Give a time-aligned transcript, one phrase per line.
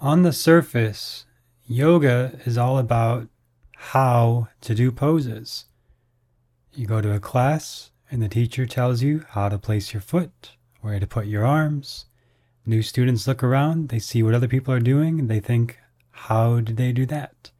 [0.00, 1.26] on the surface,
[1.66, 3.28] yoga is all about
[3.76, 5.64] how to do poses.
[6.74, 10.52] You go to a class, and the teacher tells you how to place your foot,
[10.80, 12.06] where to put your arms.
[12.64, 15.78] New students look around, they see what other people are doing, and they think,
[16.10, 17.50] how did they do that?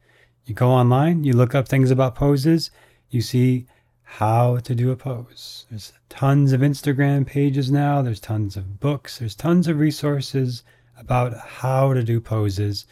[0.45, 2.71] You go online, you look up things about poses,
[3.09, 3.65] you see
[4.03, 5.65] how to do a pose.
[5.69, 10.63] There's tons of Instagram pages now, there's tons of books, there's tons of resources
[10.99, 12.85] about how to do poses.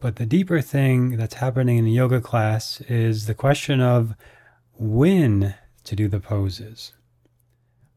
[0.00, 4.14] But the deeper thing that's happening in a yoga class is the question of
[4.74, 5.54] when
[5.84, 6.92] to do the poses.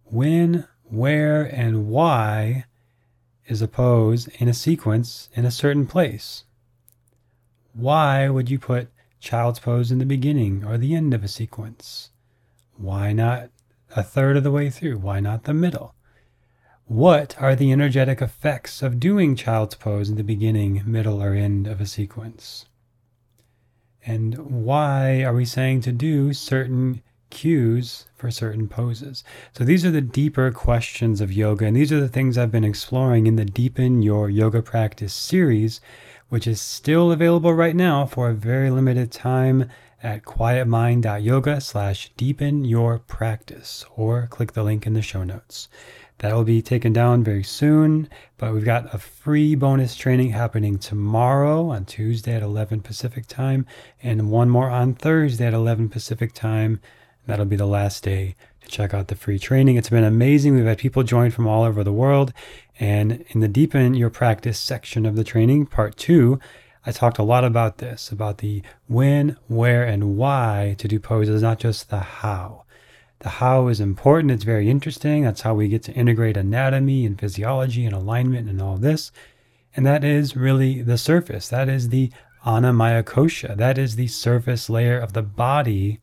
[0.03, 2.65] When, where, and why
[3.47, 6.43] is a pose in a sequence in a certain place?
[7.73, 12.11] Why would you put child's pose in the beginning or the end of a sequence?
[12.75, 13.49] Why not
[13.95, 14.97] a third of the way through?
[14.97, 15.95] Why not the middle?
[16.93, 21.65] What are the energetic effects of doing child's pose in the beginning, middle, or end
[21.65, 22.67] of a sequence?
[24.05, 29.23] And why are we saying to do certain cues for certain poses?
[29.57, 32.63] So these are the deeper questions of yoga, and these are the things I've been
[32.63, 35.81] exploring in the Deepen Your Yoga Practice series,
[36.29, 39.67] which is still available right now for a very limited time
[40.03, 45.69] at quietmind.yoga slash deepen your practice, or click the link in the show notes.
[46.19, 50.77] That will be taken down very soon, but we've got a free bonus training happening
[50.77, 53.65] tomorrow on Tuesday at 11 Pacific time,
[54.01, 56.79] and one more on Thursday at 11 Pacific time.
[57.25, 59.75] That'll be the last day to check out the free training.
[59.75, 60.55] It's been amazing.
[60.55, 62.33] We've had people join from all over the world.
[62.79, 66.39] And in the Deepen Your Practice section of the training, part two,
[66.85, 71.41] I talked a lot about this about the when, where, and why to do poses,
[71.41, 72.62] not just the how.
[73.23, 75.23] The how is important, it's very interesting.
[75.23, 79.13] That's how we get to integrate anatomy and physiology and alignment and all this.
[79.77, 81.47] And that is really the surface.
[81.47, 82.11] That is the
[82.45, 83.55] annamaya Kosha.
[83.55, 86.01] That is the surface layer of the body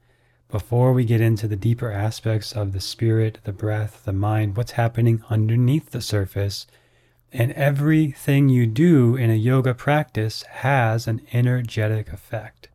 [0.49, 4.73] before we get into the deeper aspects of the spirit, the breath, the mind, what's
[4.73, 6.67] happening underneath the surface.
[7.35, 12.71] And everything you do in a yoga practice has an energetic effect.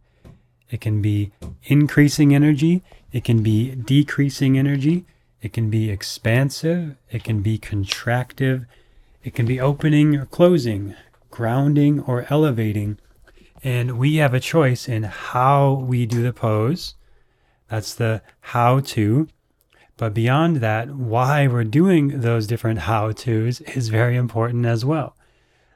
[0.69, 1.31] It can be
[1.63, 2.83] increasing energy,
[3.15, 5.05] it can be decreasing energy,
[5.41, 8.65] it can be expansive, it can be contractive,
[9.23, 10.93] it can be opening or closing,
[11.31, 12.97] grounding or elevating.
[13.63, 16.95] And we have a choice in how we do the pose.
[17.69, 19.29] That's the how to.
[19.95, 25.15] But beyond that, why we're doing those different how to's is very important as well.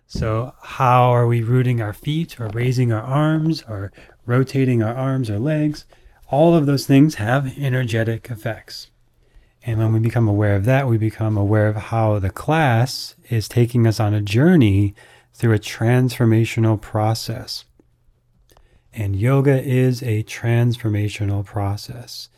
[0.07, 3.93] So, how are we rooting our feet or raising our arms or
[4.25, 5.85] rotating our arms or legs?
[6.31, 8.91] All of those things have energetic effects.
[9.65, 13.47] And when we become aware of that, we become aware of how the class is
[13.47, 14.93] taking us on a journey
[15.33, 17.65] through a transformational process.
[18.93, 22.29] And yoga is a transformational process.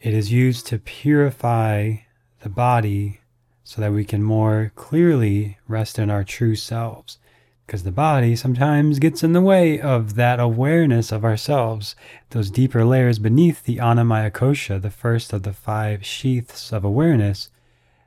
[0.00, 1.96] It is used to purify
[2.40, 3.20] the body
[3.62, 7.18] so that we can more clearly rest in our true selves.
[7.68, 11.94] Because the body sometimes gets in the way of that awareness of ourselves,
[12.30, 17.50] those deeper layers beneath the Annamaya Kosha, the first of the five sheaths of awareness,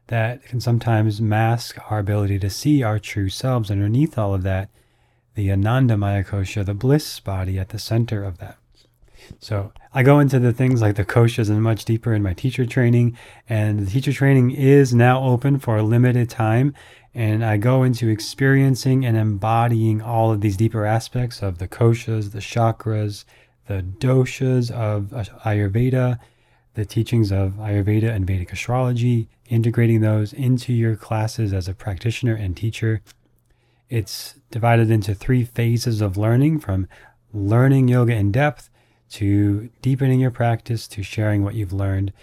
[0.07, 3.69] that can sometimes mask our ability to see our true selves.
[3.69, 4.71] Underneath all of that,
[5.35, 8.57] the Anandamaya Kosha, the bliss body at the center of that.
[9.39, 12.65] So I go into the things like the koshas and much deeper in my teacher
[12.65, 13.17] training.
[13.47, 16.73] And the teacher training is now open for a limited time.
[17.13, 22.31] And I go into experiencing and embodying all of these deeper aspects of the koshas,
[22.31, 23.25] the chakras,
[23.67, 26.19] the doshas of uh, Ayurveda,
[26.73, 32.33] the teachings of Ayurveda and Vedic astrology, integrating those into your classes as a practitioner
[32.33, 33.01] and teacher.
[33.89, 36.87] It's divided into three phases of learning from
[37.33, 38.69] learning yoga in depth
[39.11, 42.13] to deepening your practice to sharing what you've learned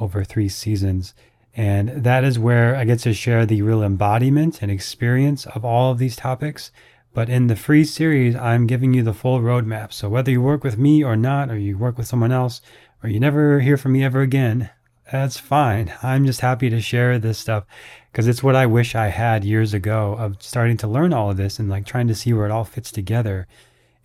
[0.00, 1.14] over three seasons.
[1.56, 5.92] And that is where I get to share the real embodiment and experience of all
[5.92, 6.72] of these topics.
[7.12, 9.92] But in the free series, I'm giving you the full roadmap.
[9.92, 12.60] So whether you work with me or not, or you work with someone else,
[13.02, 14.70] or you never hear from me ever again,
[15.12, 15.92] that's fine.
[16.02, 17.64] I'm just happy to share this stuff
[18.10, 21.36] because it's what I wish I had years ago of starting to learn all of
[21.36, 23.46] this and like trying to see where it all fits together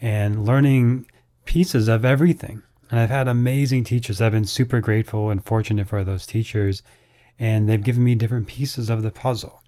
[0.02, 1.08] and learning
[1.46, 2.62] pieces of everything.
[2.92, 4.22] And I've had amazing teachers.
[4.22, 6.84] I've been super grateful and fortunate for those teachers.
[7.40, 9.64] And they've given me different pieces of the puzzle.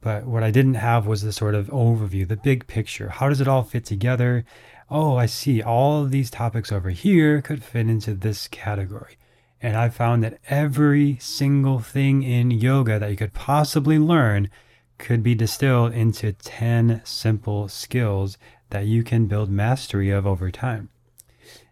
[0.00, 3.08] But what I didn't have was the sort of overview, the big picture.
[3.08, 4.44] How does it all fit together?
[4.90, 5.62] Oh, I see.
[5.62, 9.16] All these topics over here could fit into this category.
[9.60, 14.50] And I found that every single thing in yoga that you could possibly learn
[14.98, 18.38] could be distilled into 10 simple skills
[18.70, 20.88] that you can build mastery of over time.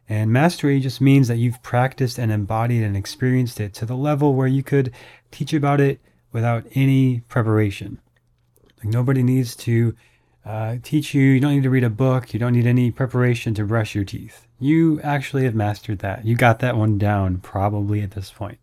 [0.09, 4.35] And mastery just means that you've practiced and embodied and experienced it to the level
[4.35, 4.93] where you could
[5.31, 6.01] teach about it
[6.33, 8.01] without any preparation.
[8.79, 9.95] Like nobody needs to
[10.45, 13.55] uh, teach you, you don't need to read a book, you don't need any preparation
[13.55, 14.47] to brush your teeth.
[14.59, 16.25] You actually have mastered that.
[16.25, 18.59] You got that one down probably at this point.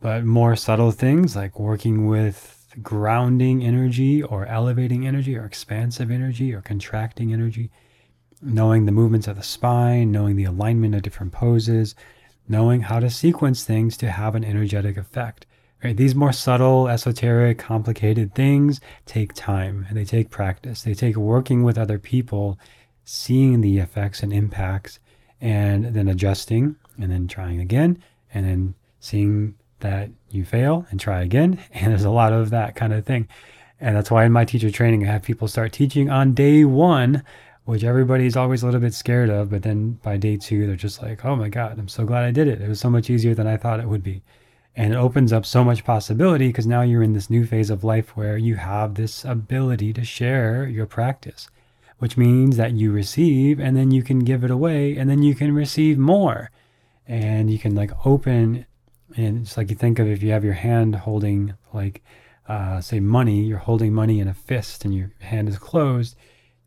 [0.00, 6.52] But more subtle things like working with grounding energy or elevating energy or expansive energy
[6.54, 7.70] or contracting energy
[8.42, 11.94] knowing the movements of the spine, knowing the alignment of different poses,
[12.48, 15.46] knowing how to sequence things to have an energetic effect.
[15.82, 15.96] Right?
[15.96, 20.82] These more subtle, esoteric, complicated things take time and they take practice.
[20.82, 22.58] They take working with other people,
[23.04, 25.00] seeing the effects and impacts,
[25.40, 28.00] and then adjusting and then trying again,
[28.32, 31.58] and then seeing that you fail and try again.
[31.72, 33.26] And there's a lot of that kind of thing.
[33.80, 37.24] And that's why in my teacher training, I have people start teaching on day one
[37.64, 39.50] which everybody's always a little bit scared of.
[39.50, 42.30] But then by day two, they're just like, oh my God, I'm so glad I
[42.30, 42.60] did it.
[42.60, 44.22] It was so much easier than I thought it would be.
[44.74, 47.84] And it opens up so much possibility because now you're in this new phase of
[47.84, 51.48] life where you have this ability to share your practice,
[51.98, 55.34] which means that you receive and then you can give it away and then you
[55.34, 56.50] can receive more.
[57.06, 58.66] And you can like open
[59.16, 62.02] and it's like you think of if you have your hand holding like
[62.48, 66.16] uh, say money, you're holding money in a fist and your hand is closed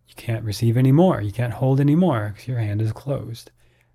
[0.08, 1.22] you can't receive any more.
[1.22, 3.52] You can't hold any more because your hand is closed.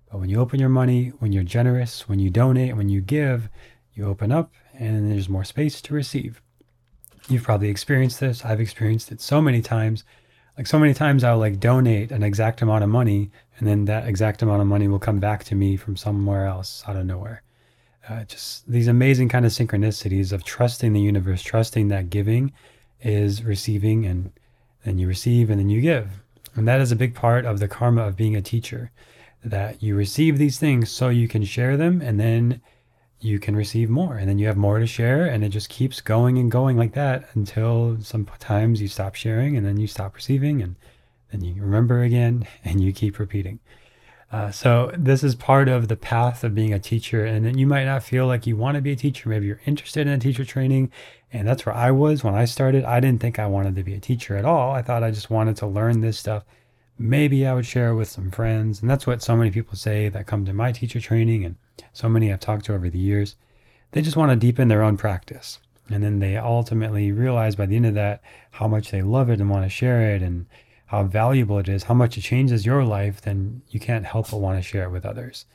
[0.09, 3.49] But when you open your money, when you're generous, when you donate, when you give,
[4.01, 6.41] you open up and there's more space to receive.
[7.29, 8.43] You've probably experienced this.
[8.43, 10.03] I've experienced it so many times.
[10.57, 14.07] Like so many times I'll like donate an exact amount of money and then that
[14.07, 17.43] exact amount of money will come back to me from somewhere else out of nowhere.
[18.09, 22.51] Uh, just these amazing kind of synchronicities of trusting the universe, trusting that giving
[23.01, 24.31] is receiving and
[24.83, 26.23] then you receive and then you give.
[26.55, 28.91] And that is a big part of the karma of being a teacher
[29.43, 32.61] that you receive these things so you can share them and then
[33.23, 36.01] you can receive more and then you have more to share and it just keeps
[36.01, 40.61] going and going like that until sometimes you stop sharing and then you stop receiving
[40.61, 40.75] and
[41.31, 43.59] then you remember again and you keep repeating.
[44.31, 47.83] Uh, so this is part of the path of being a teacher and you might
[47.83, 49.27] not feel like you want to be a teacher.
[49.27, 50.89] Maybe you're interested in a teacher training
[51.33, 52.83] and that's where i was when i started.
[52.85, 54.71] I didn't think i wanted to be a teacher at all.
[54.71, 56.43] I thought i just wanted to learn this stuff
[56.97, 60.09] maybe i would share it with some friends and that's what so many people say
[60.09, 61.55] that come to my teacher training and
[61.93, 63.35] so many i've talked to over the years
[63.91, 65.59] they just want to deepen their own practice
[65.89, 68.21] and then they ultimately realize by the end of that
[68.51, 70.45] how much they love it and want to share it and
[70.91, 74.41] how valuable it is, how much it changes your life, then you can't help but
[74.41, 75.45] want to share it with others.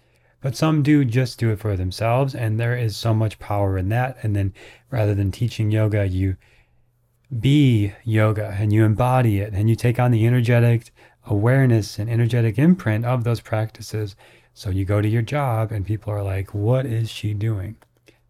[0.41, 3.91] But some do just do it for themselves, and there is so much power in
[3.91, 4.17] that.
[4.23, 4.55] And then
[4.91, 6.37] rather than teaching yoga, you
[7.41, 10.93] be yoga and you embody it and you take on the energetic
[11.27, 14.17] awareness and energetic imprint of those practices.
[14.55, 17.77] So you go to your job and people are like, what is she doing?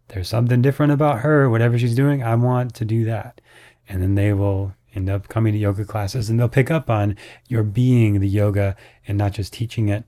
[0.09, 1.49] There's something different about her.
[1.49, 3.41] Whatever she's doing, I want to do that.
[3.87, 7.15] And then they will end up coming to yoga classes and they'll pick up on
[7.47, 8.75] your being the yoga
[9.07, 10.03] and not just teaching it.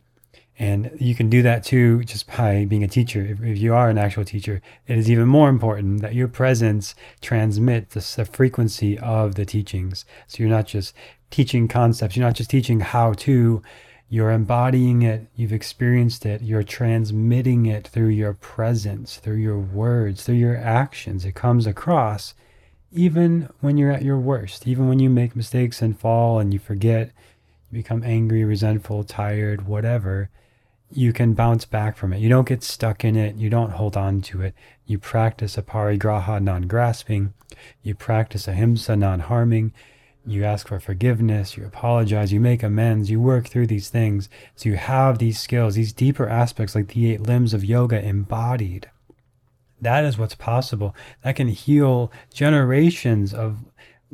[0.57, 3.21] And you can do that too just by being a teacher.
[3.21, 6.95] If, if you are an actual teacher, it is even more important that your presence
[7.21, 10.03] transmit the, the frequency of the teachings.
[10.27, 10.93] So you're not just
[11.29, 13.61] teaching concepts, you're not just teaching how to,
[14.09, 20.23] you're embodying it, you've experienced it, you're transmitting it through your presence, through your words,
[20.23, 21.25] through your actions.
[21.25, 22.33] It comes across
[22.91, 26.59] even when you're at your worst, even when you make mistakes and fall and you
[26.59, 27.11] forget,
[27.69, 30.29] you become angry, resentful, tired, whatever,
[30.91, 32.19] you can bounce back from it.
[32.19, 33.35] You don't get stuck in it.
[33.35, 34.55] You don't hold on to it.
[34.87, 37.33] You practice aparigraha, non grasping.
[37.83, 39.71] You practice ahimsa, non harming.
[40.25, 41.57] You ask for forgiveness.
[41.57, 42.31] You apologize.
[42.31, 43.09] You make amends.
[43.09, 44.29] You work through these things.
[44.55, 48.89] So you have these skills, these deeper aspects like the eight limbs of yoga embodied.
[49.81, 50.95] That is what's possible.
[51.23, 53.59] That can heal generations of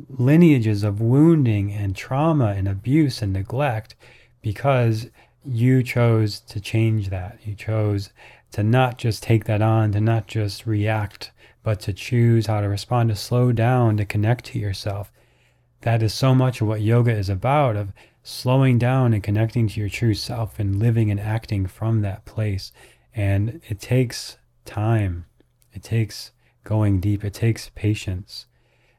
[0.08, 3.94] lineages of wounding and trauma and abuse and neglect
[4.42, 5.08] because
[5.44, 7.38] you chose to change that.
[7.44, 8.10] You chose
[8.52, 11.32] to not just take that on, to not just react,
[11.62, 15.10] but to choose how to respond, to slow down, to connect to yourself.
[15.82, 17.92] That is so much of what yoga is about of
[18.22, 22.72] slowing down and connecting to your true self and living and acting from that place.
[23.14, 25.26] And it takes time.
[25.72, 26.32] It takes
[26.64, 28.46] going deep, it takes patience.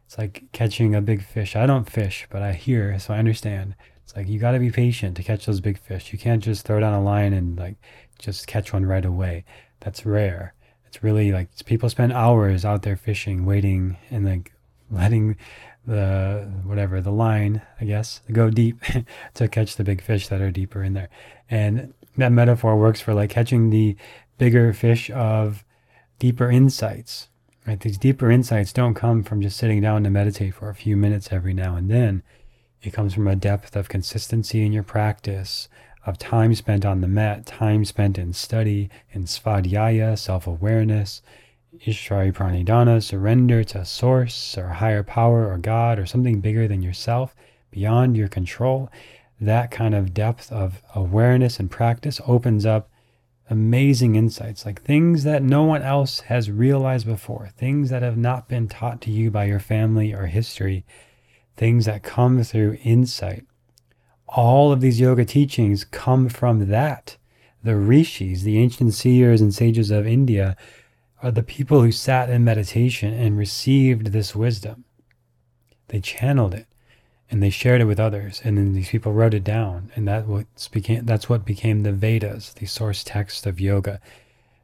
[0.06, 1.56] It's like catching a big fish.
[1.56, 3.76] I don't fish, but I hear, so I understand.
[4.04, 6.14] It's like you got to be patient to catch those big fish.
[6.14, 7.76] You can't just throw down a line and like
[8.18, 9.44] just catch one right away.
[9.82, 10.54] That's rare.
[10.86, 14.54] It's really like people spend hours out there fishing, waiting and like
[14.90, 15.36] letting
[15.88, 18.82] the whatever the line, I guess, go deep
[19.36, 21.10] to catch the big fish that are deeper in there.
[21.50, 23.96] And that metaphor works for like catching the
[24.38, 25.64] bigger fish of
[26.20, 27.30] deeper insights.
[27.66, 27.80] Right?
[27.80, 31.30] These deeper insights don't come from just sitting down to meditate for a few minutes
[31.32, 32.22] every now and then.
[32.82, 35.68] It comes from a depth of consistency in your practice,
[36.06, 41.22] of time spent on the mat, time spent in study, in svadhyaya, self awareness,
[41.86, 46.68] Ishvara Pranidhana, surrender to a source or a higher power or God or something bigger
[46.68, 47.36] than yourself,
[47.72, 48.90] beyond your control.
[49.40, 52.90] That kind of depth of awareness and practice opens up
[53.50, 58.48] amazing insights, like things that no one else has realized before, things that have not
[58.50, 60.86] been taught to you by your family or history,
[61.56, 63.46] things that come through insight.
[64.28, 67.18] All of these yoga teachings come from that.
[67.64, 70.58] The rishis, the ancient seers and sages of India,
[71.22, 74.86] are the people who sat in meditation and received this wisdom.
[75.88, 76.68] They channeled it
[77.30, 80.28] and they shared it with others and then these people wrote it down and that
[80.28, 84.00] what became that's what became the Vedas, the source text of yoga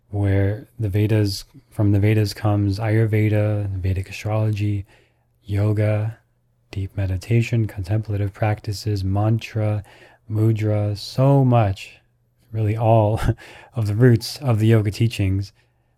[0.09, 4.85] where the Vedas from the Vedas comes Ayurveda, Vedic astrology,
[5.43, 6.19] yoga,
[6.69, 9.83] deep meditation, contemplative practices, mantra,
[10.29, 11.99] mudra, so much,
[12.51, 13.19] really all
[13.75, 15.51] of the roots of the yoga teachings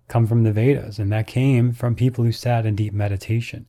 [0.07, 3.65] come from the Vedas, and that came from people who sat in deep meditation.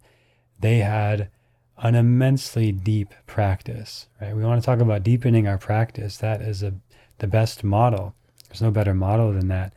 [0.61, 1.31] They had
[1.79, 4.35] an immensely deep practice, right?
[4.35, 6.17] We want to talk about deepening our practice.
[6.19, 6.75] That is a,
[7.19, 8.15] the best model.
[8.49, 9.75] There's no better model than that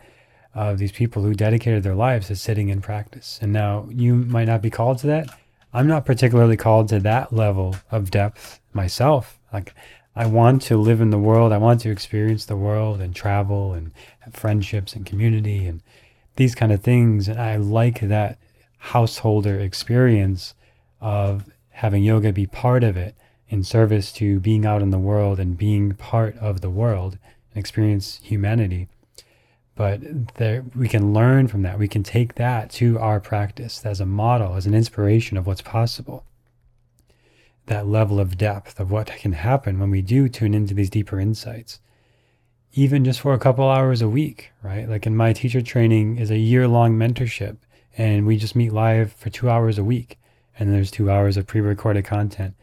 [0.53, 3.39] of these people who dedicated their lives to sitting in practice.
[3.41, 5.29] And now you might not be called to that.
[5.73, 9.39] I'm not particularly called to that level of depth myself.
[9.53, 9.73] Like
[10.15, 11.51] I want to live in the world.
[11.51, 15.81] I want to experience the world and travel and have friendships and community and
[16.39, 17.27] these kind of things.
[17.27, 18.39] And I like that
[18.79, 20.55] householder experience
[21.01, 23.13] of having yoga be part of it
[23.49, 27.17] in service to being out in the world and being part of the world
[27.51, 28.87] and experience humanity.
[29.75, 31.77] But there, we can learn from that.
[31.77, 35.61] We can take that to our practice as a model, as an inspiration of what's
[35.61, 36.23] possible.
[37.65, 41.19] That level of depth of what can happen when we do tune into these deeper
[41.19, 41.79] insights
[42.73, 44.87] even just for a couple hours a week, right?
[44.87, 47.57] Like in my teacher training is a year long mentorship
[47.97, 50.17] and we just meet live for two hours a week.
[50.57, 52.53] And there's two hours of pre recorded content.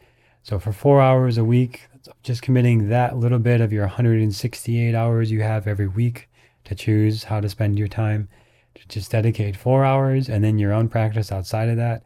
[0.43, 1.87] So for four hours a week,
[2.23, 6.29] just committing that little bit of your 168 hours you have every week
[6.63, 8.29] to choose how to spend your time
[8.75, 12.03] to just dedicate four hours and then your own practice outside of that.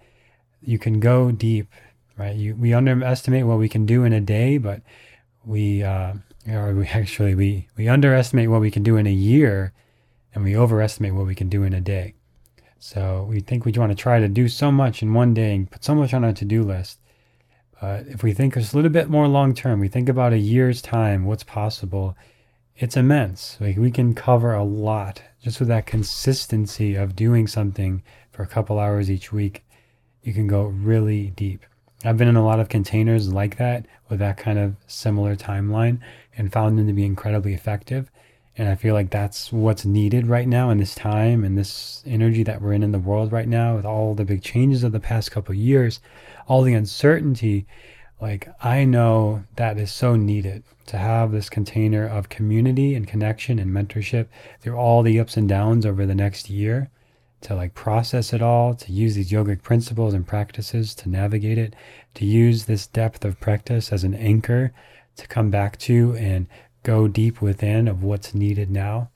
[0.62, 1.72] You can go deep,
[2.18, 2.36] right?
[2.36, 4.82] You, we underestimate what we can do in a day, but
[5.46, 6.14] we, uh,
[6.50, 9.74] or we actually we we underestimate what we can do in a year
[10.34, 12.16] and we overestimate what we can do in a day.
[12.80, 15.70] So we think we want to try to do so much in one day and
[15.70, 17.00] put so much on our to-do list.
[17.80, 20.38] But if we think it's a little bit more long term we think about a
[20.38, 22.16] year's time what's possible
[22.76, 23.58] it's immense.
[23.60, 28.48] Like we can cover a lot just with that consistency of doing something for a
[28.48, 29.64] couple hours each week.
[30.24, 31.66] You can go really deep
[32.04, 36.00] I've been in a lot of containers like that with that kind of similar timeline
[36.36, 38.10] and found them to be incredibly effective.
[38.58, 42.44] And I feel like that's what's needed right now in this time and this energy
[42.44, 45.00] that we're in in the world right now with all the big changes of the
[45.00, 46.00] past couple years,
[46.48, 47.66] all the uncertainty.
[48.20, 53.60] Like, I know that is so needed to have this container of community and connection
[53.60, 54.28] and mentorship
[54.60, 56.90] through all the ups and downs over the next year
[57.42, 61.76] to like process it all, to use these yogic principles and practices to navigate it,
[62.16, 64.74] to use this depth of practice as an anchor
[65.18, 66.48] to come back to and
[66.84, 69.10] go deep within of what's needed now.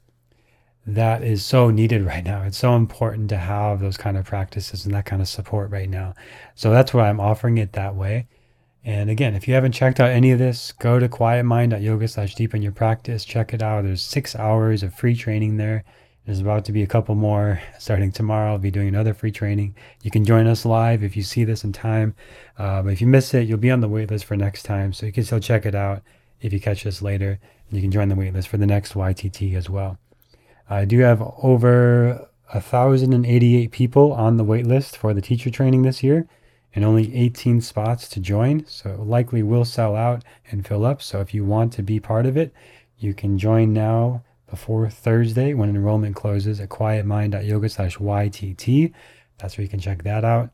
[0.85, 2.43] That is so needed right now.
[2.43, 5.89] It's so important to have those kind of practices and that kind of support right
[5.89, 6.13] now.
[6.53, 8.27] So that's why I'm offering it that way.
[8.83, 12.61] And again, if you haven't checked out any of this, go to quietmind.yoga slash deepen
[12.61, 13.25] your practice.
[13.25, 13.83] Check it out.
[13.83, 15.83] There's six hours of free training there.
[16.25, 18.53] There's about to be a couple more starting tomorrow.
[18.53, 19.75] I'll be doing another free training.
[20.01, 22.15] You can join us live if you see this in time.
[22.57, 24.91] Uh, but if you miss it, you'll be on the waitlist for next time.
[24.91, 26.01] So you can still check it out
[26.41, 27.39] if you catch this later.
[27.69, 29.99] And you can join the waitlist for the next YTT as well.
[30.67, 36.27] I do have over 1,088 people on the waitlist for the teacher training this year
[36.73, 38.65] and only 18 spots to join.
[38.65, 41.03] So it likely will sell out and fill up.
[41.03, 42.51] So if you want to be part of it,
[42.97, 48.93] you can join now before Thursday when enrollment closes at quietmind.yoga slash YTT.
[49.37, 50.51] That's where you can check that out.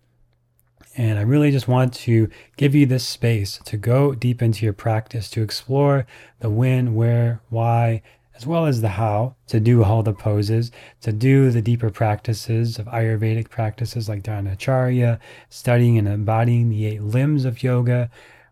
[0.98, 4.74] And I really just want to give you this space to go deep into your
[4.74, 6.06] practice, to explore
[6.40, 8.02] the when, where, why,
[8.36, 10.72] as well as the how to do all the poses,
[11.02, 15.20] to do the deeper practices of Ayurvedic practices like Dinacharya,
[15.50, 18.10] studying and embodying the eight limbs of yoga,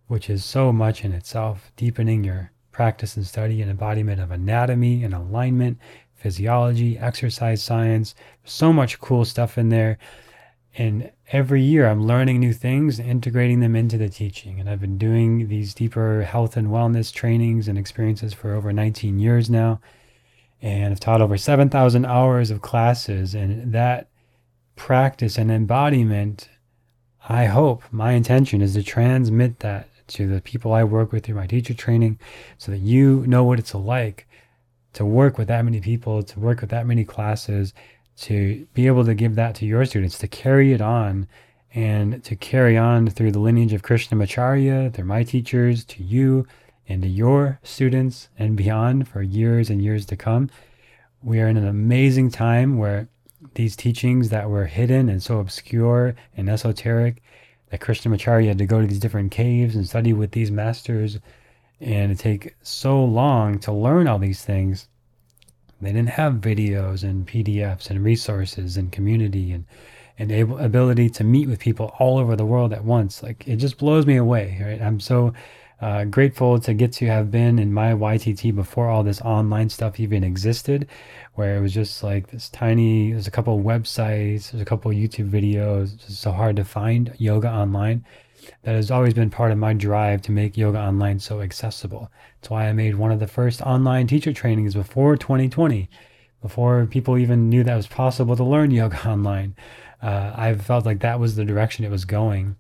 [0.07, 5.03] which is so much in itself, deepening your practice and study and embodiment of anatomy
[5.03, 5.77] and alignment,
[6.15, 8.15] physiology, exercise science.
[8.45, 9.97] So much cool stuff in there.
[10.77, 14.61] And every year I'm learning new things integrating them into the teaching.
[14.61, 19.19] And I've been doing these deeper health and wellness trainings and experiences for over 19
[19.19, 19.81] years now.
[20.61, 23.35] And I've taught over 7,000 hours of classes.
[23.35, 24.07] And that
[24.77, 26.47] practice and embodiment,
[27.27, 31.35] I hope, my intention is to transmit that to the people I work with through
[31.35, 32.19] my teacher training
[32.57, 34.27] so that you know what it's like
[34.93, 37.73] to work with that many people, to work with that many classes,
[38.17, 41.27] to be able to give that to your students, to carry it on
[41.73, 46.47] and to carry on through the lineage of Krishnamacharya, through my teachers, to you
[46.87, 50.49] and to your students and beyond for years and years to come.
[51.21, 53.07] We are in an amazing time where
[53.53, 57.21] these teachings that were hidden and so obscure and esoteric
[57.69, 61.19] that Krishnamacharya had to go to these different caves and study with these masters
[61.79, 64.87] and it take so long to learn all these things
[65.81, 69.65] they didn't have videos and PDFs and resources and community and
[70.17, 73.23] and able, ability to meet with people all over the world at once.
[73.23, 74.59] Like it just blows me away.
[74.61, 74.81] Right?
[74.81, 75.33] I'm so
[75.81, 79.99] uh, grateful to get to have been in my YTT before all this online stuff
[79.99, 80.87] even existed,
[81.35, 83.11] where it was just like this tiny.
[83.11, 85.97] There's a couple websites, there's a couple YouTube videos.
[86.05, 88.03] Just so hard to find yoga online
[88.63, 92.11] that has always been part of my drive to make yoga online so accessible.
[92.39, 95.89] That's why I made one of the first online teacher trainings before 2020,
[96.41, 99.55] before people even knew that was possible to learn yoga online.
[100.01, 102.55] Uh, I felt like that was the direction it was going.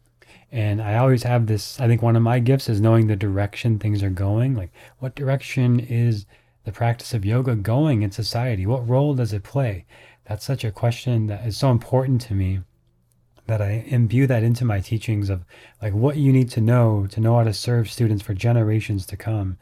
[0.51, 3.77] And I always have this, I think one of my gifts is knowing the direction
[3.77, 4.55] things are going.
[4.55, 6.25] Like, what direction is
[6.63, 8.65] the practice of yoga going in society?
[8.65, 9.85] What role does it play?
[10.25, 12.59] That's such a question that is so important to me
[13.47, 15.43] that I imbue that into my teachings of
[15.81, 19.17] like what you need to know to know how to serve students for generations to
[19.17, 19.57] come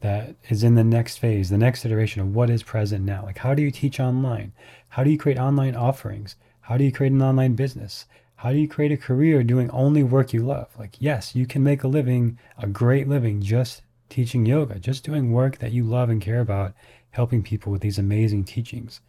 [0.00, 3.22] that is in the next phase, the next iteration of what is present now.
[3.24, 4.52] Like, how do you teach online?
[4.88, 6.36] How do you create online offerings?
[6.62, 8.06] How do you create an online business?
[8.36, 10.68] How do you create a career doing only work you love?
[10.78, 15.32] Like, yes, you can make a living, a great living, just teaching yoga, just doing
[15.32, 16.74] work that you love and care about,
[17.10, 19.00] helping people with these amazing teachings,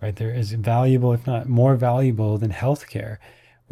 [0.00, 0.14] right?
[0.14, 3.18] There is valuable, if not more valuable than healthcare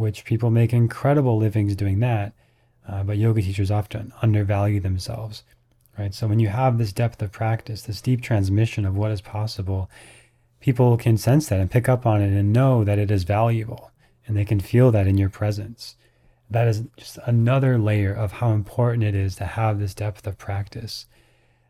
[0.01, 2.33] which people make incredible livings doing that.
[2.88, 5.44] Uh, but yoga teachers often undervalue themselves,
[5.99, 6.14] right?
[6.14, 9.90] So when you have this depth of practice, this deep transmission of what is possible,
[10.59, 13.89] people can sense that and pick up on it and know that it is valuable,
[14.26, 15.96] and they can feel that in your presence.
[16.50, 20.37] That is just another layer of how important it is to have this depth of
[20.37, 21.06] practice.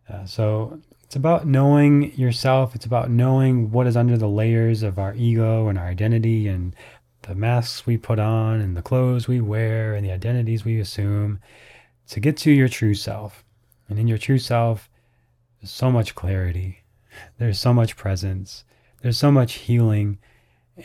[0.08, 2.74] Uh, so it's about knowing yourself.
[2.74, 6.74] It's about knowing what is under the layers of our ego and our identity and
[7.22, 11.40] the masks we put on and the clothes we wear and the identities we assume
[12.08, 13.44] to get to your true self.
[13.88, 14.88] And in your true self,
[15.60, 16.82] there's so much clarity,
[17.38, 18.64] there's so much presence,
[19.02, 20.18] there's so much healing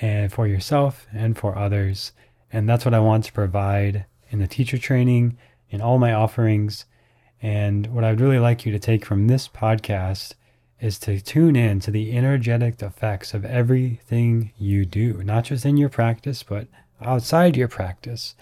[0.01, 2.12] and for yourself and for others.
[2.51, 5.38] And that's what I want to provide in the teacher training,
[5.69, 6.86] in all my offerings.
[7.41, 10.34] And what I'd really like you to take from this podcast
[10.79, 15.77] is to tune in to the energetic effects of everything you do, not just in
[15.77, 16.67] your practice, but
[17.01, 18.36] outside your practice.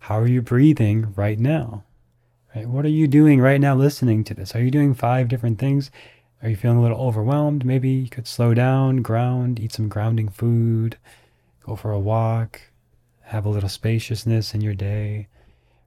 [0.00, 1.84] How are you breathing right now?
[2.54, 2.68] Right?
[2.68, 4.54] What are you doing right now listening to this?
[4.54, 5.90] Are you doing five different things?
[6.42, 7.64] Are you feeling a little overwhelmed?
[7.64, 10.96] Maybe you could slow down, ground, eat some grounding food,
[11.64, 12.60] go for a walk,
[13.22, 15.28] have a little spaciousness in your day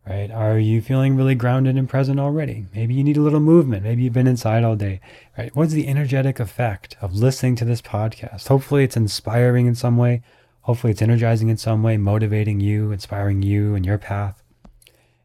[0.08, 0.32] right?
[0.32, 2.66] Are you feeling really grounded and present already?
[2.74, 3.84] Maybe you need a little movement.
[3.84, 5.00] Maybe you've been inside all day,
[5.38, 5.56] right?
[5.56, 8.48] What's the energetic effect of listening to this podcast?
[8.48, 10.24] Hopefully, it's inspiring in some way.
[10.62, 14.42] Hopefully, it's energizing in some way, motivating you, inspiring you and your path.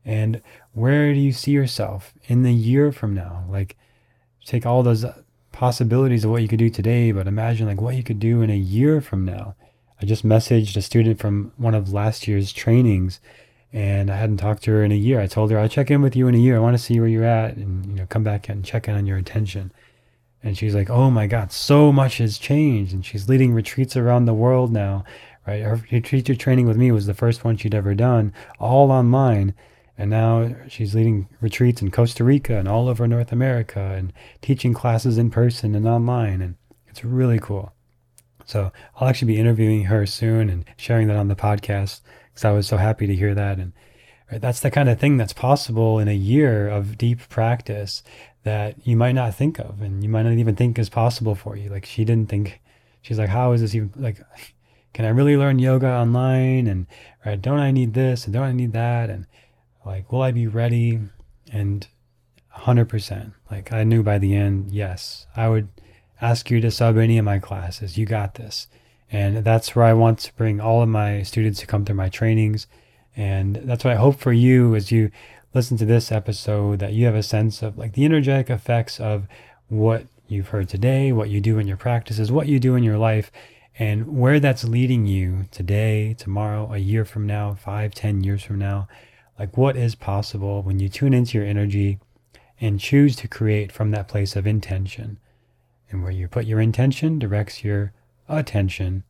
[0.04, 0.40] And
[0.72, 3.44] where do you see yourself in the year from now?
[3.48, 3.76] Like,
[4.46, 5.04] take all those
[5.52, 8.50] possibilities of what you could do today, but imagine like what you could do in
[8.50, 9.54] a year from now.
[10.00, 13.20] I just messaged a student from one of last year's trainings
[13.72, 15.20] and I hadn't talked to her in a year.
[15.20, 16.56] I told her I'll check in with you in a year.
[16.56, 18.94] I want to see where you're at, and you know, come back and check in
[18.94, 19.72] on your attention.
[20.42, 24.24] And she's like, "Oh my God, so much has changed." And she's leading retreats around
[24.24, 25.04] the world now.
[25.46, 29.54] Right, her teacher training with me was the first one she'd ever done, all online.
[29.98, 34.74] And now she's leading retreats in Costa Rica and all over North America and teaching
[34.74, 36.42] classes in person and online.
[36.42, 36.56] And
[36.88, 37.72] it's really cool.
[38.44, 42.52] So I'll actually be interviewing her soon and sharing that on the podcast because I
[42.52, 43.58] was so happy to hear that.
[43.58, 43.72] And?
[44.30, 48.02] That's the kind of thing that's possible in a year of deep practice
[48.42, 51.56] that you might not think of and you might not even think is possible for
[51.56, 51.70] you.
[51.70, 52.60] Like she didn't think,
[53.02, 54.20] she's like, how is this even like,
[54.94, 56.66] can I really learn yoga online?
[56.66, 56.86] And
[57.24, 59.10] right, don't I need this and don't I need that?
[59.10, 59.26] And
[59.86, 61.00] like, will I be ready?
[61.52, 61.86] And
[62.54, 63.32] 100%.
[63.50, 65.68] Like I knew by the end, yes, I would
[66.20, 67.96] ask you to sub any of my classes.
[67.96, 68.66] You got this.
[69.10, 72.08] And that's where I want to bring all of my students to come through my
[72.08, 72.66] trainings.
[73.16, 75.10] And that's what I hope for you as you
[75.54, 79.26] listen to this episode that you have a sense of like the energetic effects of
[79.68, 82.98] what you've heard today, what you do in your practices, what you do in your
[82.98, 83.30] life,
[83.78, 88.58] and where that's leading you today, tomorrow, a year from now, five, ten years from
[88.58, 88.88] now.
[89.38, 91.98] Like what is possible when you tune into your energy
[92.60, 95.18] and choose to create from that place of intention.
[95.90, 97.92] And where you put your intention directs your
[98.28, 99.04] attention.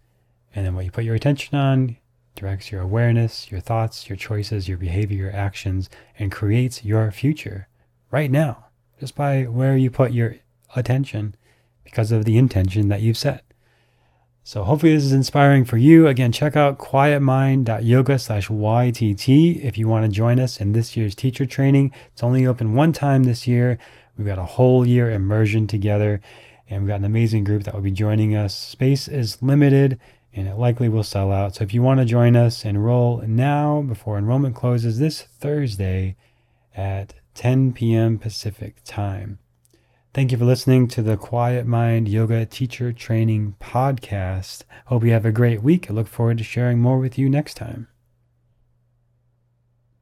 [0.55, 1.97] And then what you put your attention on
[2.35, 7.69] directs your awareness, your thoughts, your choices, your behavior, your actions, and creates your future
[8.11, 8.67] right now,
[9.01, 10.37] just by where you put your
[10.75, 11.35] attention
[11.85, 13.45] because of the intention that you've set.
[14.47, 16.07] So hopefully this is inspiring for you.
[16.07, 21.17] Again, check out quietmind.yoga slash YTT if you want to join us in this year's
[21.17, 21.91] teacher training.
[22.13, 23.77] It's only open one time this year.
[24.17, 26.21] We've got a whole year immersion together
[26.71, 28.57] and we've got an amazing group that will be joining us.
[28.57, 29.99] Space is limited
[30.33, 31.57] and it likely will sell out.
[31.57, 36.15] So if you want to join us, enroll now before enrollment closes this Thursday
[36.77, 38.17] at 10 p.m.
[38.17, 39.41] Pacific time.
[40.17, 44.63] Thank you for listening to the Quiet Mind Yoga Teacher Training Podcast.
[44.87, 45.91] Hope you have a great week.
[45.91, 47.87] I look forward to sharing more with you next time.